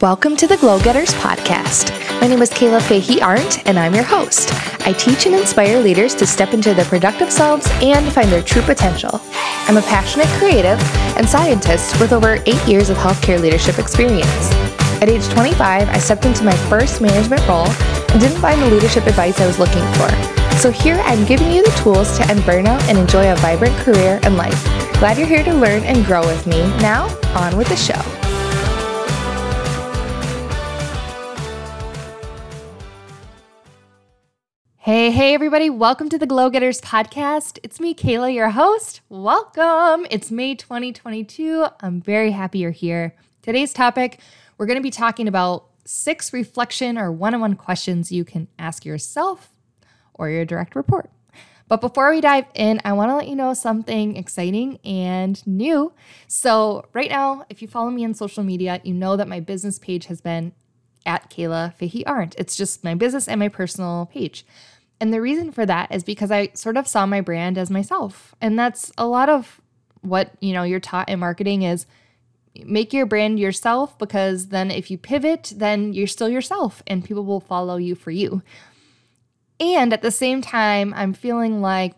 [0.00, 1.90] Welcome to the Glow Getters podcast.
[2.22, 4.48] My name is Kayla Fahey Arndt, and I'm your host.
[4.86, 8.62] I teach and inspire leaders to step into their productive selves and find their true
[8.62, 9.20] potential.
[9.68, 10.80] I'm a passionate creative
[11.18, 14.50] and scientist with over eight years of healthcare leadership experience.
[15.02, 19.06] At age 25, I stepped into my first management role and didn't find the leadership
[19.06, 20.08] advice I was looking for.
[20.56, 24.18] So here I'm giving you the tools to end burnout and enjoy a vibrant career
[24.22, 24.64] and life.
[24.94, 26.60] Glad you're here to learn and grow with me.
[26.78, 28.19] Now, on with the show.
[34.92, 35.70] Hey, hey, everybody.
[35.70, 37.60] Welcome to the Glow Getters podcast.
[37.62, 39.02] It's me, Kayla, your host.
[39.08, 40.04] Welcome.
[40.10, 41.64] It's May 2022.
[41.78, 43.14] I'm very happy you're here.
[43.40, 44.18] Today's topic,
[44.58, 48.48] we're going to be talking about six reflection or one on one questions you can
[48.58, 49.52] ask yourself
[50.14, 51.08] or your direct report.
[51.68, 55.92] But before we dive in, I want to let you know something exciting and new.
[56.26, 59.78] So, right now, if you follow me on social media, you know that my business
[59.78, 60.52] page has been
[61.06, 62.34] at Kayla Fahey Arndt.
[62.36, 64.44] It's just my business and my personal page.
[65.00, 68.34] And the reason for that is because I sort of saw my brand as myself.
[68.40, 69.60] And that's a lot of
[70.02, 71.86] what, you know, you're taught in marketing is
[72.64, 77.24] make your brand yourself because then if you pivot, then you're still yourself and people
[77.24, 78.42] will follow you for you.
[79.58, 81.94] And at the same time, I'm feeling like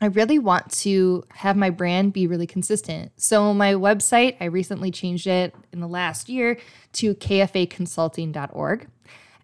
[0.00, 3.12] I really want to have my brand be really consistent.
[3.16, 6.58] So, my website, I recently changed it in the last year
[6.94, 8.88] to kfaconsulting.org.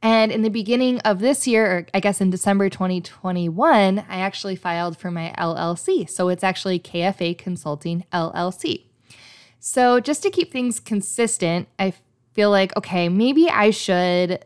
[0.04, 4.54] And in the beginning of this year, or I guess in December 2021, I actually
[4.54, 6.08] filed for my LLC.
[6.10, 8.84] So, it's actually KFA Consulting LLC.
[9.60, 11.94] So, just to keep things consistent, I
[12.34, 14.44] feel like, okay, maybe I should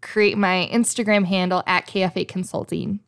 [0.00, 3.00] create my Instagram handle at KFA Consulting.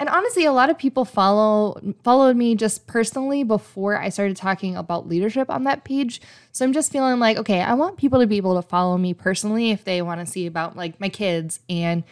[0.00, 4.74] And honestly, a lot of people follow followed me just personally before I started talking
[4.74, 6.22] about leadership on that page.
[6.52, 9.12] So I'm just feeling like, okay, I want people to be able to follow me
[9.12, 12.02] personally if they want to see about like my kids and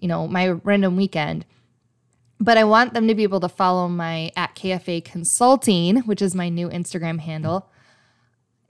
[0.00, 1.44] you know, my random weekend.
[2.40, 6.34] But I want them to be able to follow my at KFA Consulting, which is
[6.34, 7.70] my new Instagram handle.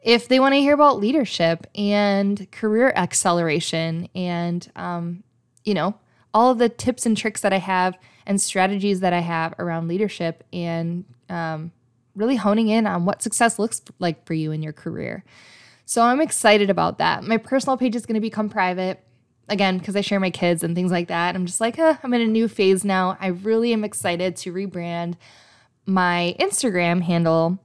[0.02, 5.22] If they want to hear about leadership and career acceleration and um,
[5.62, 5.94] you know,
[6.34, 7.96] all the tips and tricks that I have
[8.26, 11.72] and strategies that I have around leadership and um,
[12.14, 15.24] really honing in on what success looks like for you in your career.
[15.86, 17.24] So I'm excited about that.
[17.24, 19.00] My personal page is going to become private
[19.48, 21.34] again because I share my kids and things like that.
[21.34, 23.18] I'm just like, huh, I'm in a new phase now.
[23.20, 25.14] I really am excited to rebrand
[25.86, 27.58] my Instagram handle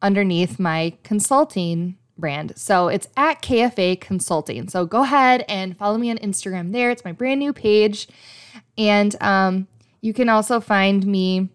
[0.00, 2.52] underneath my consulting brand.
[2.56, 4.68] So it's at KFA Consulting.
[4.68, 6.90] So go ahead and follow me on Instagram there.
[6.90, 8.06] It's my brand new page.
[8.80, 9.68] And um,
[10.00, 11.50] you can also find me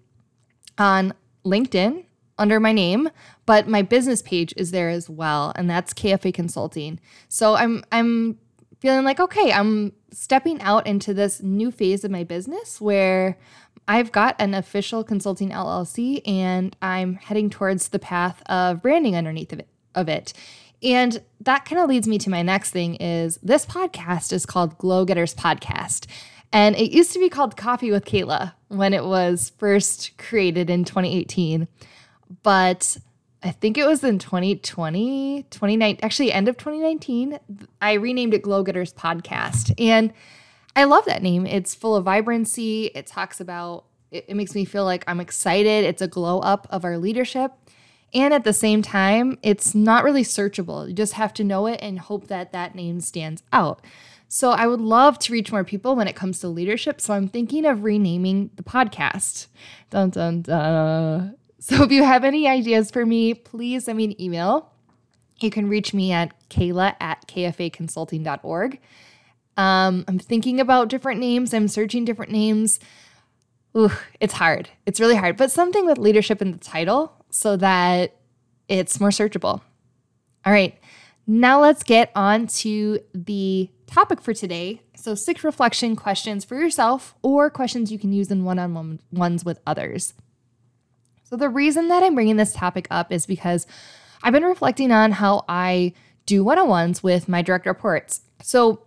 [0.78, 2.06] on LinkedIn
[2.38, 3.10] under my name,
[3.48, 7.00] but my business page is there as well, and that's KFA Consulting.
[7.28, 8.38] So I'm I'm
[8.80, 13.40] feeling like okay, I'm stepping out into this new phase of my business where
[13.88, 19.52] I've got an official consulting LLC and I'm heading towards the path of branding underneath
[19.52, 19.68] of it.
[19.96, 20.34] Of it.
[20.84, 24.78] And that kind of leads me to my next thing is this podcast is called
[24.78, 26.06] Glow Getters Podcast.
[26.52, 30.86] And it used to be called Coffee with Kayla when it was first created in
[30.86, 31.68] 2018.
[32.44, 32.98] But
[33.44, 37.40] I think it was in 2020, 2019, actually end of 2019,
[37.82, 39.74] I renamed it Glow Getters Podcast.
[39.78, 40.14] And
[40.76, 41.46] I love that name.
[41.46, 42.86] It's full of vibrancy.
[42.96, 45.86] It talks about it, it makes me feel like I'm excited.
[45.86, 47.52] It's a glow up of our leadership.
[48.14, 50.88] And at the same time, it's not really searchable.
[50.88, 53.82] You just have to know it and hope that that name stands out.
[54.28, 57.00] So I would love to reach more people when it comes to leadership.
[57.00, 59.48] So I'm thinking of renaming the podcast.
[59.90, 61.36] Dun, dun, dun.
[61.58, 64.72] So if you have any ideas for me, please send me an email.
[65.40, 68.80] You can reach me at kayla at kfaconsulting.org.
[69.58, 71.56] Um, I'm thinking about different names.
[71.56, 72.80] I'm searching different names.
[73.76, 74.70] Ooh, it's hard.
[74.86, 75.38] It's really hard.
[75.38, 78.16] But something with leadership in the title so that
[78.68, 79.62] it's more searchable.
[80.46, 80.78] All right,
[81.28, 84.82] now let's get on to the topic for today.
[84.96, 89.46] So, six reflection questions for yourself or questions you can use in one on ones
[89.46, 90.14] with others.
[91.24, 93.68] So, the reason that I'm bringing this topic up is because
[94.24, 95.94] I've been reflecting on how I
[96.26, 98.22] do one on ones with my direct reports.
[98.42, 98.84] So,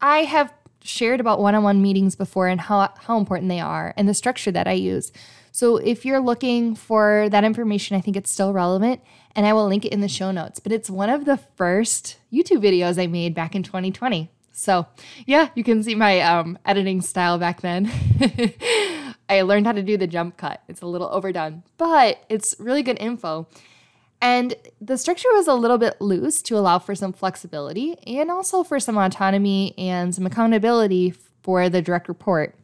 [0.00, 0.52] I have
[0.82, 4.14] shared about one on one meetings before and how, how important they are and the
[4.14, 5.12] structure that I use.
[5.52, 9.02] So if you're looking for that information, I think it's still relevant
[9.36, 10.58] and I will link it in the show notes.
[10.58, 14.30] But it's one of the first YouTube videos I made back in 2020.
[14.50, 14.86] So
[15.26, 17.90] yeah, you can see my um, editing style back then.
[19.28, 20.62] I learned how to do the jump cut.
[20.68, 23.46] It's a little overdone, but it's really good info.
[24.22, 28.62] And the structure was a little bit loose to allow for some flexibility and also
[28.62, 31.12] for some autonomy and some accountability
[31.42, 32.54] for the direct report.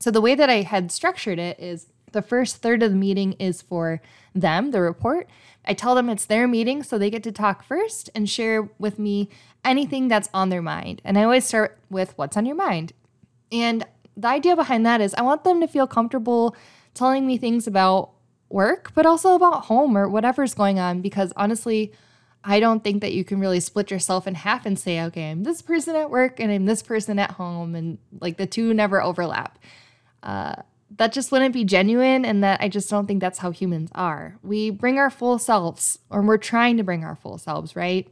[0.00, 3.32] So, the way that I had structured it is the first third of the meeting
[3.34, 4.00] is for
[4.34, 5.28] them, the report.
[5.64, 8.98] I tell them it's their meeting, so they get to talk first and share with
[8.98, 9.28] me
[9.64, 11.00] anything that's on their mind.
[11.04, 12.92] And I always start with what's on your mind.
[13.50, 13.86] And
[14.16, 16.56] the idea behind that is I want them to feel comfortable
[16.94, 18.10] telling me things about
[18.48, 21.00] work, but also about home or whatever's going on.
[21.00, 21.92] Because honestly,
[22.44, 25.44] I don't think that you can really split yourself in half and say, okay, I'm
[25.44, 27.74] this person at work and I'm this person at home.
[27.74, 29.58] And like the two never overlap.
[30.22, 30.56] Uh,
[30.96, 32.24] that just wouldn't be genuine.
[32.24, 34.38] And that I just don't think that's how humans are.
[34.42, 38.08] We bring our full selves, or we're trying to bring our full selves, right?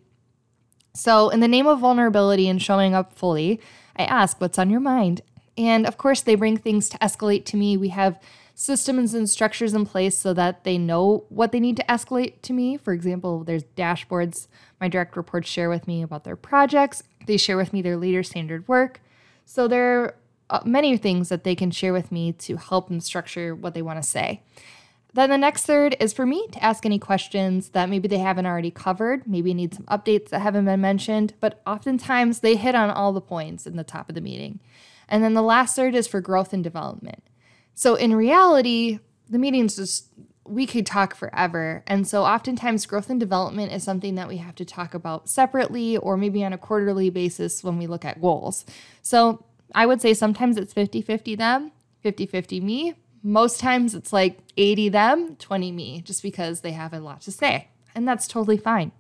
[0.95, 3.61] So, in the name of vulnerability and showing up fully,
[3.97, 5.21] I ask, what's on your mind?
[5.57, 7.77] And of course, they bring things to escalate to me.
[7.77, 8.21] We have
[8.55, 12.53] systems and structures in place so that they know what they need to escalate to
[12.53, 12.77] me.
[12.77, 14.49] For example, there's dashboards
[14.81, 18.23] my direct reports share with me about their projects, they share with me their leader
[18.23, 19.01] standard work.
[19.45, 20.13] So uh,
[20.51, 23.83] Uh, many things that they can share with me to help them structure what they
[23.83, 24.43] want to say.
[25.15, 28.47] Then the next third is for me to ask any questions that maybe they haven't
[28.47, 32.91] already covered, maybe need some updates that haven't been mentioned, but oftentimes they hit on
[32.91, 34.61] all the points in the top of the meeting.
[35.09, 37.23] And then the last third is for growth and development.
[37.75, 40.09] So in reality, the meetings just
[40.45, 41.85] we could talk forever.
[41.87, 45.97] And so oftentimes growth and development is something that we have to talk about separately
[45.97, 48.65] or maybe on a quarterly basis when we look at goals.
[49.01, 49.45] So
[49.75, 51.73] I would say sometimes it's 50-50 them,
[52.05, 57.01] 50-50 me, most times it's like 80 them, 20 me, just because they have a
[57.01, 57.69] lot to say.
[57.95, 58.93] And that's totally fine.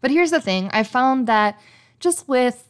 [0.00, 1.60] But here's the thing I found that
[1.98, 2.66] just with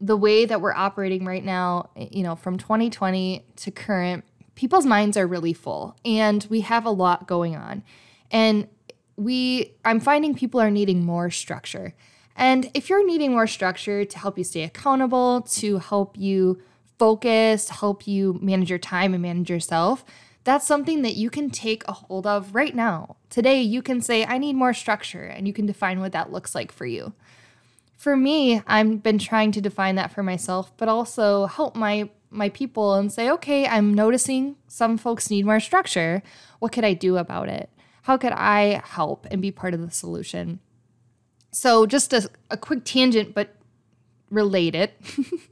[0.00, 4.24] the way that we're operating right now, eh, you know, from 2020 to current,
[4.54, 7.82] people's minds are really full and we have a lot going on.
[8.30, 8.68] And
[9.16, 11.94] we, I'm finding people are needing more structure.
[12.36, 16.60] And if you're needing more structure to help you stay accountable, to help you
[16.98, 20.04] focus, help you manage your time and manage yourself,
[20.44, 23.16] that's something that you can take a hold of right now.
[23.30, 26.54] Today, you can say, I need more structure, and you can define what that looks
[26.54, 27.14] like for you.
[27.96, 32.48] For me, I've been trying to define that for myself, but also help my my
[32.48, 36.20] people and say, okay, I'm noticing some folks need more structure.
[36.58, 37.70] What could I do about it?
[38.02, 40.58] How could I help and be part of the solution?
[41.54, 43.54] So, just a, a quick tangent, but
[44.28, 44.90] related.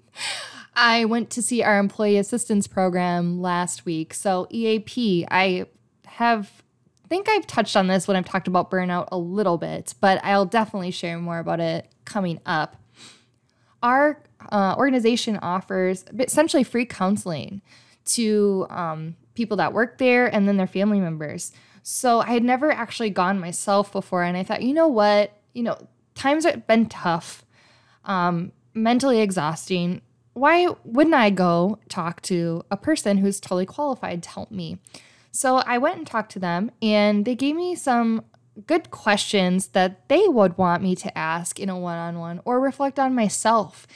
[0.75, 4.13] I went to see our employee assistance program last week.
[4.13, 5.67] So, EAP, I
[6.07, 6.63] have
[7.09, 10.47] think I've touched on this when I've talked about burnout a little bit, but I'll
[10.47, 12.77] definitely share more about it coming up.
[13.83, 17.61] Our uh, organization offers essentially free counseling
[18.07, 21.53] to um, people that work there and then their family members.
[21.83, 25.63] So I had never actually gone myself before, and I thought, you know what, you
[25.63, 25.77] know,
[26.15, 27.45] times have been tough,
[28.05, 30.03] um, mentally exhausting
[30.35, 34.79] why wouldn't I go talk to a person who's totally qualified to help me?
[35.31, 38.25] So I went and talked to them, and they gave me some
[38.67, 42.61] good questions that they would want me to ask in a one on one or
[42.61, 43.87] reflect on myself.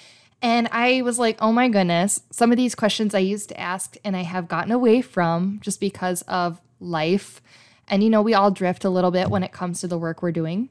[0.40, 3.96] And I was like, oh my goodness, some of these questions I used to ask
[4.04, 7.42] and I have gotten away from just because of life.
[7.88, 10.22] And, you know, we all drift a little bit when it comes to the work
[10.22, 10.68] we're doing.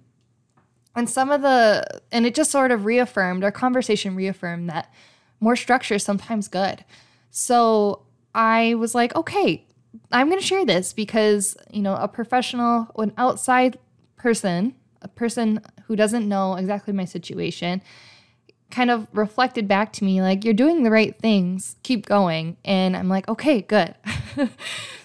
[0.95, 4.91] And some of the, and it just sort of reaffirmed, our conversation reaffirmed that
[5.39, 6.85] more structure is sometimes good.
[7.31, 9.65] So I was like, okay,
[10.11, 13.77] I'm going to share this because, you know, a professional, an outside
[14.15, 17.81] person, a person who doesn't know exactly my situation,
[18.71, 22.57] kind of reflected back to me like, you're doing the right things, keep going.
[22.65, 23.95] And I'm like, okay, good.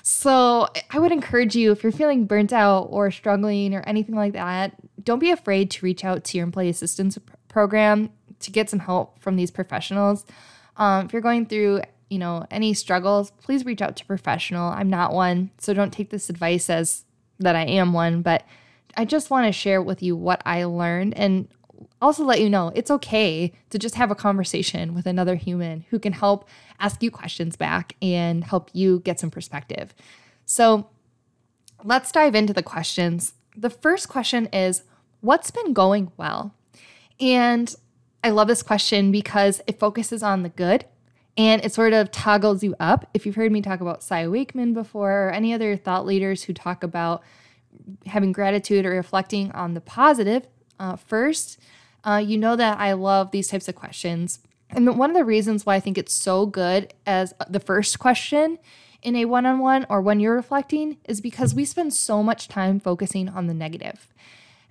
[0.03, 4.33] so I would encourage you if you're feeling burnt out or struggling or anything like
[4.33, 8.81] that, don't be afraid to reach out to your employee assistance program to get some
[8.81, 10.25] help from these professionals.
[10.77, 14.71] Um, if you're going through, you know, any struggles, please reach out to professional.
[14.71, 17.05] I'm not one, so don't take this advice as
[17.39, 18.45] that I am one, but
[18.97, 21.49] I just want to share with you what I learned and
[22.03, 25.99] also let you know it's okay to just have a conversation with another human who
[25.99, 29.95] can help ask you questions back and help you get some perspective.
[30.47, 30.89] So,
[31.85, 33.35] let's dive into the questions.
[33.57, 34.83] The first question is
[35.21, 36.55] What's been going well?
[37.21, 37.75] And
[38.25, 40.87] I love this question because it focuses on the good
[41.37, 43.09] and it sort of toggles you up.
[43.15, 46.53] If you've heard me talk about Cy Wakeman before or any other thought leaders who
[46.53, 47.23] talk about
[48.07, 50.47] having gratitude or reflecting on the positive
[50.79, 51.59] uh, first,
[52.05, 54.41] uh, you know that I love these types of questions.
[54.71, 58.59] And one of the reasons why I think it's so good as the first question
[59.03, 62.49] in a one on one or when you're reflecting is because we spend so much
[62.49, 64.09] time focusing on the negative.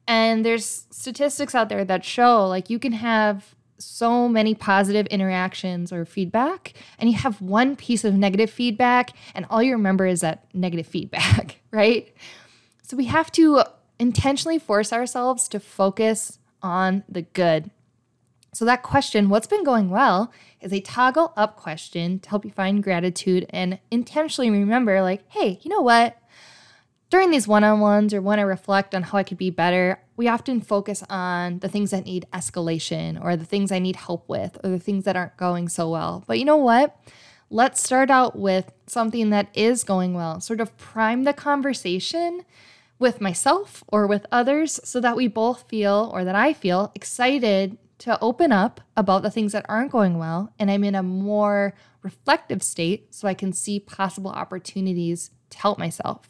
[0.09, 5.93] And there's statistics out there that show like you can have so many positive interactions
[5.93, 10.21] or feedback, and you have one piece of negative feedback, and all you remember is
[10.21, 12.13] that negative feedback, right?
[12.81, 13.61] So we have to
[13.99, 17.69] intentionally force ourselves to focus on the good.
[18.51, 22.51] So, that question, what's been going well, is a toggle up question to help you
[22.51, 26.17] find gratitude and intentionally remember, like, hey, you know what?
[27.09, 29.99] During these one on ones or when I reflect on how I could be better,
[30.15, 34.29] we often focus on the things that need escalation or the things I need help
[34.29, 36.23] with or the things that aren't going so well.
[36.27, 36.95] But you know what?
[37.49, 42.45] Let's start out with something that is going well, sort of prime the conversation
[42.99, 47.79] with myself or with others so that we both feel, or that I feel, excited
[47.99, 50.53] to open up about the things that aren't going well.
[50.59, 51.73] And I'm in a more
[52.03, 56.29] reflective state so I can see possible opportunities to help myself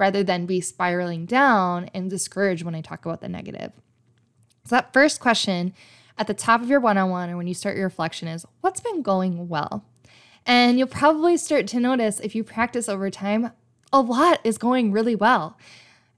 [0.00, 3.70] rather than be spiraling down and discouraged when I talk about the negative.
[4.64, 5.74] So, that first question
[6.16, 8.46] at the top of your one on one or when you start your reflection is
[8.62, 9.84] what's been going well?
[10.46, 13.52] And you'll probably start to notice if you practice over time,
[13.92, 15.58] a lot is going really well.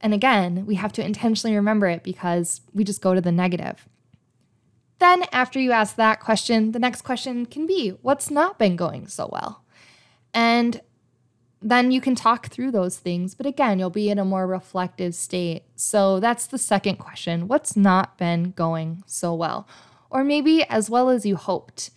[0.00, 3.88] And again, we have to intentionally remember it because we just go to the negative.
[5.00, 9.08] Then, after you ask that question, the next question can be what's not been going
[9.08, 9.64] so well?
[10.32, 10.80] And
[11.62, 13.34] then you can talk through those things.
[13.34, 15.64] But again, you'll be in a more reflective state.
[15.76, 19.66] So that's the second question what's not been going so well?
[20.10, 21.90] Or maybe as well as you hoped.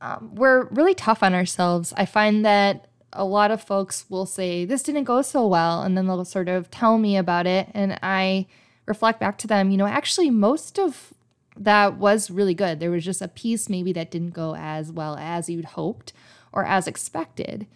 [0.00, 1.94] Um, we're really tough on ourselves.
[1.96, 5.82] I find that a lot of folks will say, This didn't go so well.
[5.82, 7.68] And then they'll sort of tell me about it.
[7.72, 8.46] And I
[8.86, 11.14] reflect back to them, you know, actually, most of
[11.56, 12.80] that was really good.
[12.80, 16.12] There was just a piece maybe that didn't go as well as you'd hoped
[16.52, 17.66] or as expected,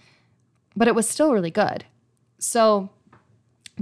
[0.77, 1.85] but it was still really good.
[2.39, 2.91] So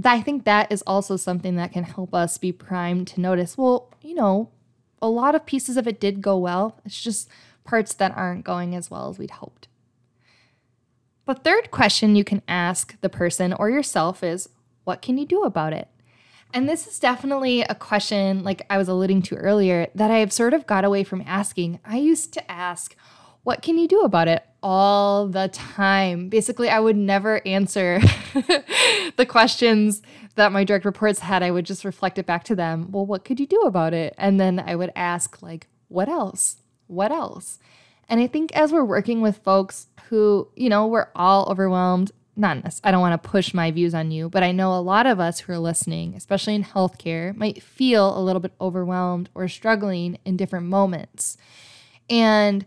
[0.03, 3.91] I think that is also something that can help us be primed to notice, well,
[4.01, 4.49] you know,
[5.01, 6.79] a lot of pieces of it did go well.
[6.85, 7.29] It's just
[7.63, 9.67] parts that aren't going as well as we'd hoped.
[11.25, 14.49] The third question you can ask the person or yourself is
[14.83, 15.87] what can you do about it?
[16.51, 20.55] And this is definitely a question, like I was alluding to earlier, that I've sort
[20.55, 21.79] of got away from asking.
[21.85, 22.95] I used to ask,
[23.43, 26.29] what can you do about it all the time?
[26.29, 27.99] Basically, I would never answer
[29.17, 30.01] the questions
[30.35, 31.43] that my direct reports had.
[31.43, 32.91] I would just reflect it back to them.
[32.91, 34.13] Well, what could you do about it?
[34.17, 36.57] And then I would ask, like, what else?
[36.87, 37.59] What else?
[38.07, 42.79] And I think as we're working with folks who, you know, we're all overwhelmed, not
[42.83, 45.19] I don't want to push my views on you, but I know a lot of
[45.19, 50.17] us who are listening, especially in healthcare, might feel a little bit overwhelmed or struggling
[50.25, 51.37] in different moments.
[52.09, 52.65] And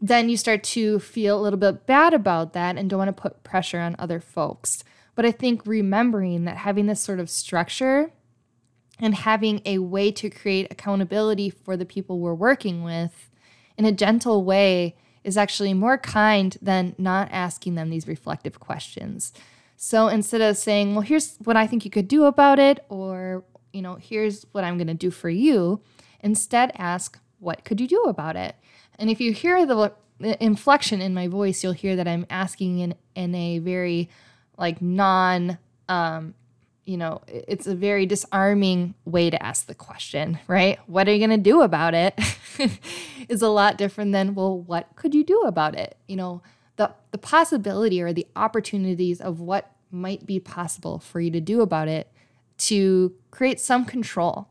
[0.00, 3.22] then you start to feel a little bit bad about that and don't want to
[3.22, 4.82] put pressure on other folks.
[5.14, 8.12] But I think remembering that having this sort of structure
[8.98, 13.30] and having a way to create accountability for the people we're working with
[13.76, 19.32] in a gentle way is actually more kind than not asking them these reflective questions.
[19.76, 23.44] So instead of saying, well, here's what I think you could do about it, or,
[23.72, 25.80] you know, here's what I'm going to do for you,
[26.20, 28.56] instead ask, what could you do about it?
[29.00, 29.92] And if you hear the
[30.40, 34.10] inflection in my voice, you'll hear that I'm asking in, in a very
[34.56, 36.34] like non um,
[36.84, 40.78] you know, it's a very disarming way to ask the question, right?
[40.88, 42.18] What are you going to do about it?
[43.28, 45.96] is a lot different than, well, what could you do about it?
[46.08, 46.42] You know,
[46.76, 51.60] the, the possibility or the opportunities of what might be possible for you to do
[51.60, 52.10] about it
[52.58, 54.48] to create some control.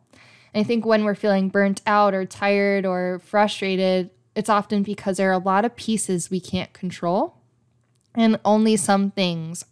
[0.53, 5.17] And I think when we're feeling burnt out or tired or frustrated, it's often because
[5.17, 7.37] there are a lot of pieces we can't control,
[8.15, 9.65] and only some things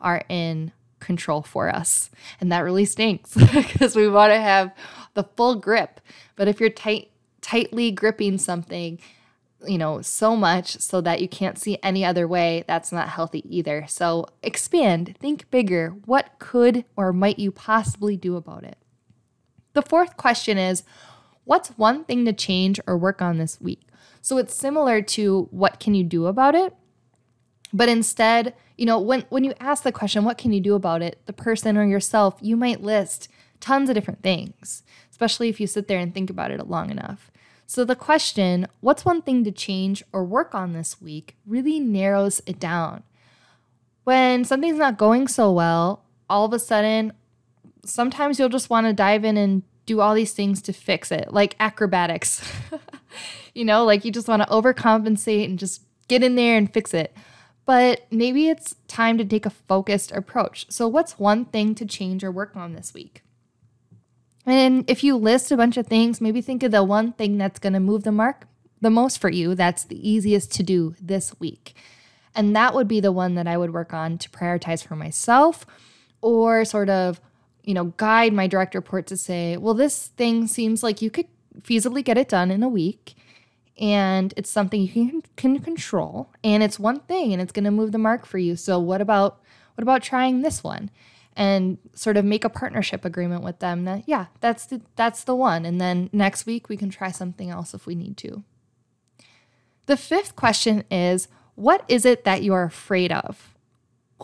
[0.00, 2.10] are in control for us.
[2.40, 4.72] And that really stinks because we want to have
[5.14, 6.00] the full grip.
[6.36, 8.98] But if you're tight tightly gripping something,
[9.66, 13.42] you know, so much so that you can't see any other way, that's not healthy
[13.48, 13.86] either.
[13.88, 15.90] So expand, think bigger.
[16.04, 18.76] What could or might you possibly do about it?
[19.72, 20.82] The fourth question is
[21.44, 23.89] what's one thing to change or work on this week?
[24.20, 26.74] So it's similar to what can you do about it?
[27.72, 31.02] But instead, you know, when when you ask the question, what can you do about
[31.02, 31.20] it?
[31.26, 33.28] The person or yourself, you might list
[33.60, 37.30] tons of different things, especially if you sit there and think about it long enough.
[37.66, 42.42] So the question, what's one thing to change or work on this week, really narrows
[42.44, 43.04] it down.
[44.02, 47.12] When something's not going so well, all of a sudden,
[47.84, 51.32] sometimes you'll just want to dive in and do all these things to fix it,
[51.32, 52.48] like acrobatics.
[53.54, 56.94] you know, like you just want to overcompensate and just get in there and fix
[56.94, 57.12] it.
[57.66, 60.66] but maybe it's time to take a focused approach.
[60.70, 63.22] So, what's one thing to change or work on this week?
[64.46, 67.58] And if you list a bunch of things, maybe think of the one thing that's
[67.58, 68.46] going to move the mark
[68.80, 71.74] the most for you, that's the easiest to do this week.
[72.34, 75.66] And that would be the one that I would work on to prioritize for myself
[76.22, 77.20] or sort of,
[77.64, 81.26] you know, guide my direct report to say, well, this thing seems like you could
[81.60, 83.14] feasibly get it done in a week
[83.78, 87.70] and it's something you can, can control and it's one thing and it's going to
[87.70, 88.54] move the mark for you.
[88.56, 89.40] So what about
[89.74, 90.90] what about trying this one?
[91.36, 95.34] And sort of make a partnership agreement with them that yeah, that's the that's the
[95.34, 98.44] one and then next week we can try something else if we need to.
[99.86, 103.54] The fifth question is what is it that you're afraid of?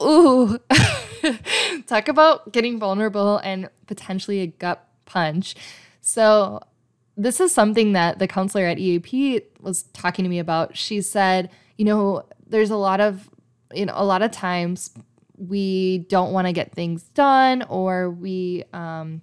[0.03, 0.59] Ooh,
[1.87, 5.55] talk about getting vulnerable and potentially a gut punch.
[6.01, 6.61] So,
[7.17, 10.77] this is something that the counselor at EAP was talking to me about.
[10.77, 13.31] She said, you know, there's a lot of,
[13.73, 14.91] you know, a lot of times
[15.39, 19.23] we don't want to get things done or we um,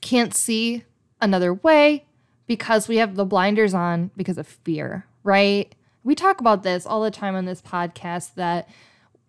[0.00, 0.84] can't see
[1.20, 2.04] another way
[2.46, 5.74] because we have the blinders on because of fear, right?
[6.06, 8.68] we talk about this all the time on this podcast that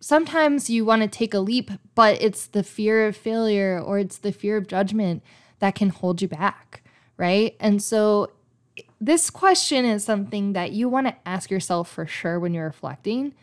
[0.00, 4.18] sometimes you want to take a leap, but it's the fear of failure or it's
[4.18, 5.22] the fear of judgment
[5.58, 6.82] that can hold you back,
[7.16, 7.56] right?
[7.60, 8.30] And so
[9.00, 13.34] this question is something that you want to ask yourself for sure when you're reflecting.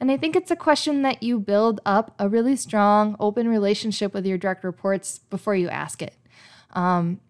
[0.00, 4.12] And I think it's a question that you build up a really strong, open relationship
[4.12, 6.14] with your direct reports before you ask it.
[6.72, 7.20] Um,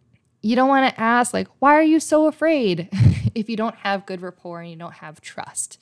[0.43, 2.88] you don't want to ask, like, why are you so afraid
[3.35, 5.81] if you don't have good rapport and you don't have trust?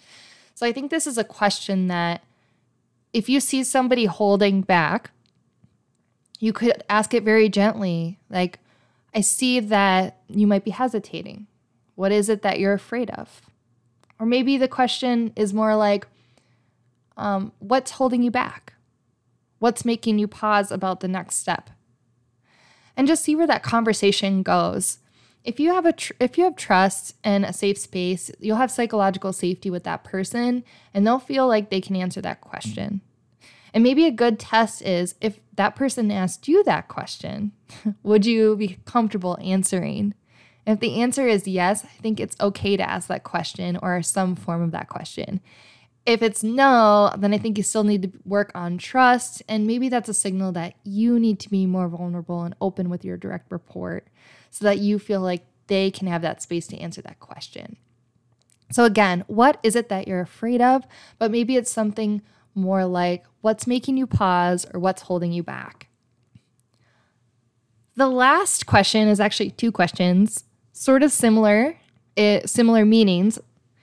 [0.54, 2.22] So I think this is a question that
[3.12, 5.10] if you see somebody holding back,
[6.40, 8.58] you could ask it very gently, like,
[9.14, 11.46] I see that you might be hesitating.
[11.94, 13.42] What is it that you're afraid of?
[14.18, 16.06] Or maybe the question is more like,
[17.16, 18.72] um, what's holding you back?
[19.58, 21.70] What's making you pause about the next step?
[22.96, 24.98] and just see where that conversation goes.
[25.44, 28.70] If you have a tr- if you have trust and a safe space, you'll have
[28.70, 30.62] psychological safety with that person
[30.94, 33.00] and they'll feel like they can answer that question.
[33.74, 37.52] And maybe a good test is if that person asked you that question,
[38.02, 40.14] would you be comfortable answering?
[40.66, 44.36] If the answer is yes, I think it's okay to ask that question or some
[44.36, 45.40] form of that question.
[46.04, 49.42] If it's no, then I think you still need to work on trust.
[49.48, 53.04] And maybe that's a signal that you need to be more vulnerable and open with
[53.04, 54.08] your direct report
[54.50, 57.76] so that you feel like they can have that space to answer that question.
[58.72, 60.84] So, again, what is it that you're afraid of?
[61.18, 62.22] But maybe it's something
[62.54, 65.88] more like what's making you pause or what's holding you back.
[67.94, 71.76] The last question is actually two questions, sort of similar,
[72.16, 73.38] it, similar meanings.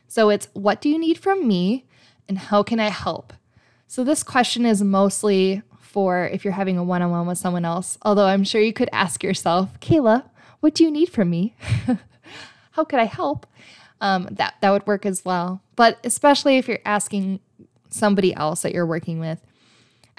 [0.08, 1.86] So it's what do you need from me
[2.28, 3.34] and how can I help?
[3.88, 7.66] So, this question is mostly for if you're having a one on one with someone
[7.66, 11.56] else, although I'm sure you could ask yourself, Kayla, what do you need from me?
[12.72, 13.48] how could I help?
[14.00, 15.64] Um, that, that would work as well.
[15.76, 17.40] But especially if you're asking
[17.90, 19.42] somebody else that you're working with,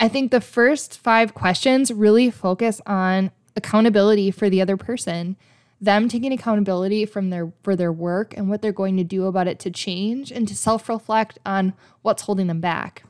[0.00, 5.36] I think the first five questions really focus on accountability for the other person
[5.80, 9.48] them taking accountability from their for their work and what they're going to do about
[9.48, 13.04] it to change and to self-reflect on what's holding them back.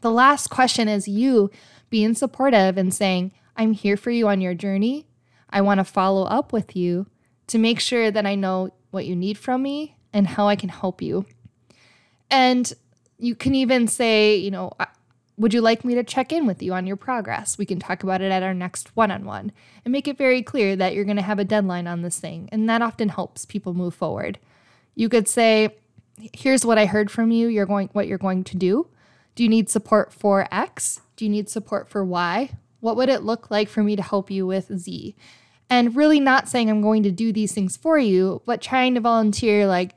[0.00, 1.50] The last question is you
[1.90, 5.06] being supportive and saying, "I'm here for you on your journey.
[5.50, 7.06] I want to follow up with you
[7.48, 10.70] to make sure that I know what you need from me and how I can
[10.70, 11.26] help you."
[12.30, 12.72] And
[13.18, 14.72] you can even say, you know,
[15.36, 17.58] would you like me to check in with you on your progress?
[17.58, 19.52] We can talk about it at our next one on one
[19.84, 22.48] and make it very clear that you're going to have a deadline on this thing.
[22.52, 24.38] And that often helps people move forward.
[24.94, 25.76] You could say,
[26.32, 28.88] here's what I heard from you, you're going what you're going to do.
[29.34, 31.00] Do you need support for X?
[31.16, 32.50] Do you need support for Y?
[32.78, 35.16] What would it look like for me to help you with Z?
[35.68, 39.00] And really not saying I'm going to do these things for you, but trying to
[39.00, 39.96] volunteer like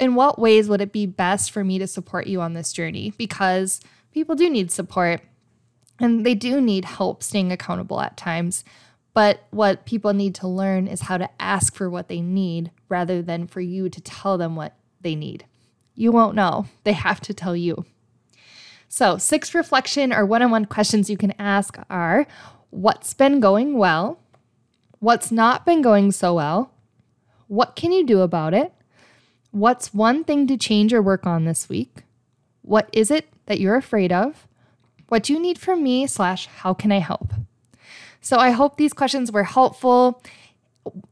[0.00, 3.12] in what ways would it be best for me to support you on this journey?
[3.16, 3.80] Because
[4.14, 5.20] people do need support
[5.98, 8.64] and they do need help staying accountable at times.
[9.12, 13.20] But what people need to learn is how to ask for what they need rather
[13.20, 15.44] than for you to tell them what they need.
[15.94, 17.84] You won't know, they have to tell you.
[18.88, 22.26] So, six reflection or one on one questions you can ask are
[22.70, 24.20] What's been going well?
[24.98, 26.72] What's not been going so well?
[27.46, 28.72] What can you do about it?
[29.52, 32.02] What's one thing to change or work on this week?
[32.62, 34.46] What is it that you're afraid of?
[35.08, 36.06] What do you need from me?
[36.06, 37.32] Slash, how can I help?
[38.20, 40.22] So I hope these questions were helpful.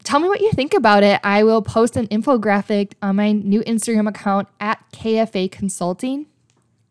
[0.03, 1.19] Tell me what you think about it.
[1.23, 6.27] I will post an infographic on my new Instagram account at KFA Consulting.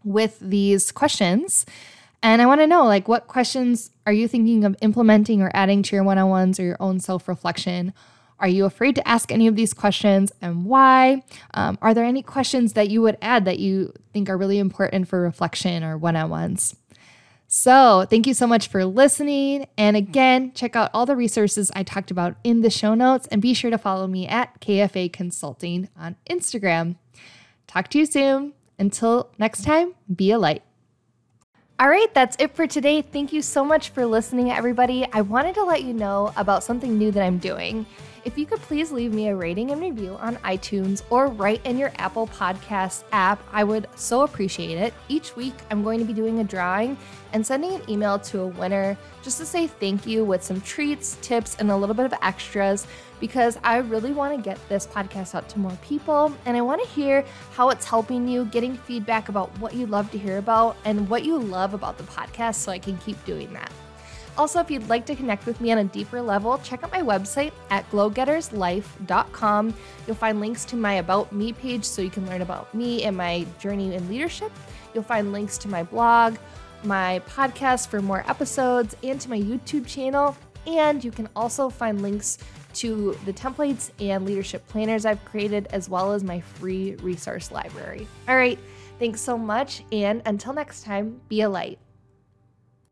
[0.05, 1.67] with these questions.
[2.23, 5.83] And I want to know like what questions are you thinking of implementing or adding
[5.85, 7.93] to your one-on-ones or your own self-reflection?
[8.43, 11.23] Are you afraid to ask any of these questions and why?
[11.55, 15.07] Um, are there any questions that you would add that you think are really important
[15.07, 16.75] for reflection or one on ones?
[17.47, 19.69] So, thank you so much for listening.
[19.79, 23.41] And again, check out all the resources I talked about in the show notes and
[23.41, 26.97] be sure to follow me at KFA Consulting on Instagram.
[27.69, 28.55] Talk to you soon.
[28.79, 30.63] Until next time, be a light.
[31.83, 33.03] All right, that's it for today.
[33.03, 35.05] Thank you so much for listening, everybody.
[35.13, 37.87] I wanted to let you know about something new that I'm doing.
[38.25, 41.77] If you could please leave me a rating and review on iTunes or right in
[41.77, 44.95] your Apple Podcasts app, I would so appreciate it.
[45.09, 46.97] Each week, I'm going to be doing a drawing
[47.33, 51.17] and sending an email to a winner just to say thank you with some treats,
[51.21, 52.87] tips, and a little bit of extras
[53.23, 56.83] because I really want to get this podcast out to more people and I want
[56.83, 60.77] to hear how it's helping you, getting feedback about what you love to hear about
[60.85, 63.71] and what you love about the podcast so I can keep doing that.
[64.37, 67.01] Also, if you'd like to connect with me on a deeper level, check out my
[67.01, 69.75] website at glowgetterslife.com.
[70.05, 73.17] You'll find links to my About Me page so you can learn about me and
[73.17, 74.51] my journey in leadership.
[74.95, 76.39] You'll find links to my blog,
[76.83, 80.37] my podcast for more episodes, and to my YouTube channel.
[80.67, 82.39] And you can also find links
[82.75, 88.07] to the templates and leadership planners I've created, as well as my free resource library.
[88.29, 88.59] All right,
[88.99, 89.85] thanks so much.
[89.93, 91.79] And until next time, be a light.